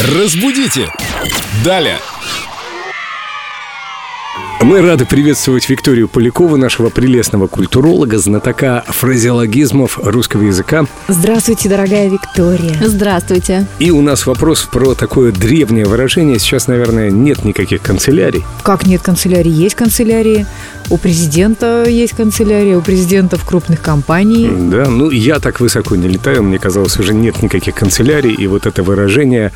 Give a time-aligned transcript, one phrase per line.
[0.00, 0.90] Разбудите!
[1.64, 2.00] Далее!
[4.62, 10.84] Мы рады приветствовать Викторию Полякову, нашего прелестного культуролога, знатока фразеологизмов русского языка.
[11.08, 12.76] Здравствуйте, дорогая Виктория.
[12.80, 13.66] Здравствуйте.
[13.80, 16.38] И у нас вопрос про такое древнее выражение.
[16.38, 18.44] Сейчас, наверное, нет никаких канцелярий.
[18.62, 19.50] Как нет канцелярии?
[19.50, 20.46] Есть канцелярии.
[20.90, 24.48] У президента есть канцелярия, у президентов крупных компаний.
[24.48, 28.66] Да, ну я так высоко не летаю, мне казалось, уже нет никаких канцелярий, и вот
[28.66, 29.52] это выражение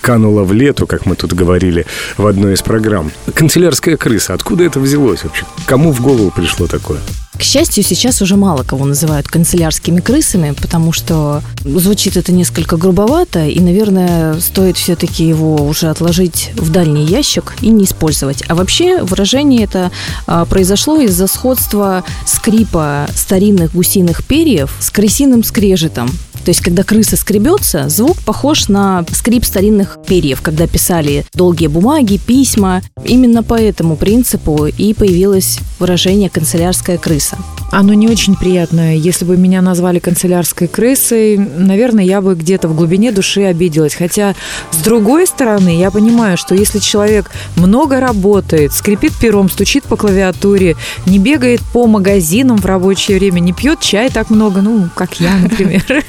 [0.00, 1.86] кануло в лету, как мы тут говорили
[2.16, 3.12] в одной из программ.
[3.32, 5.44] Канцелярская крыса, откуда это взялось вообще?
[5.66, 6.98] Кому в голову пришло такое?
[7.40, 13.46] К счастью, сейчас уже мало кого называют канцелярскими крысами, потому что звучит это несколько грубовато,
[13.46, 18.44] и, наверное, стоит все-таки его уже отложить в дальний ящик и не использовать.
[18.48, 19.90] А вообще выражение это
[20.26, 26.10] а, произошло из-за сходства скрипа старинных гусиных перьев с крысиным скрежетом.
[26.44, 32.18] То есть, когда крыса скребется, звук похож на скрип старинных перьев, когда писали долгие бумаги,
[32.18, 32.82] письма.
[33.04, 37.38] Именно по этому принципу и появилось выражение «канцелярская крыса».
[37.72, 38.96] Оно не очень приятное.
[38.96, 43.94] Если бы меня назвали канцелярской крысой, наверное, я бы где-то в глубине души обиделась.
[43.94, 44.34] Хотя,
[44.72, 50.76] с другой стороны, я понимаю, что если человек много работает, скрипит пером, стучит по клавиатуре,
[51.06, 55.36] не бегает по магазинам в рабочее время, не пьет чай так много, ну, как я,
[55.36, 55.84] например,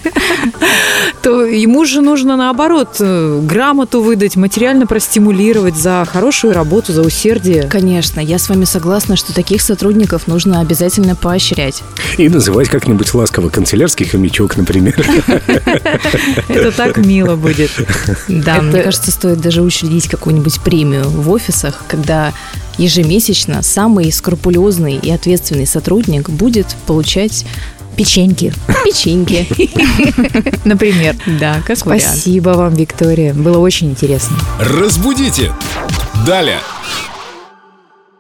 [1.22, 7.64] то ему же нужно, наоборот, э, грамоту выдать, материально простимулировать за хорошую работу, за усердие.
[7.64, 11.84] Конечно, я с вами согласна, что таких сотрудников нужно обязательно поощрять.
[12.18, 15.06] И называть как-нибудь ласково канцелярский хомячок, например.
[16.48, 17.72] Это так мило будет.
[18.28, 22.34] Да, мне кажется, стоит даже учредить какую-нибудь премию в офисах, когда
[22.78, 27.46] ежемесячно самый скрупулезный и ответственный сотрудник будет получать
[27.96, 28.54] Печеньки.
[28.86, 29.48] печеньки.
[30.68, 31.16] Например.
[31.40, 32.04] Да, как вариант.
[32.04, 33.34] Спасибо вам, Виктория.
[33.34, 34.38] Было очень интересно.
[34.60, 35.52] Разбудите!
[36.26, 36.60] Далее!